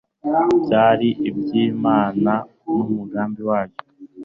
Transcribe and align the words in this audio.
byari 0.63 1.09
iby 1.27 1.45
Imana 1.69 2.33
n'umugambi 2.73 3.41
wayo 3.49 3.75